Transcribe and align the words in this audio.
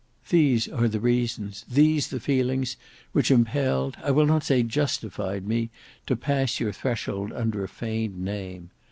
These 0.29 0.67
are 0.67 0.87
the 0.87 0.99
reasons, 0.99 1.63
these 1.69 2.07
the 2.07 2.19
feelings, 2.19 2.75
which 3.11 3.29
impelled, 3.29 3.97
I 4.03 4.09
will 4.09 4.25
not 4.25 4.43
say 4.43 4.63
justified, 4.63 5.45
me 5.47 5.69
to 6.07 6.15
pass 6.15 6.59
your 6.59 6.71
threshold 6.71 7.31
under 7.31 7.63
a 7.63 7.67
feigned 7.69 8.17
name. 8.19 8.71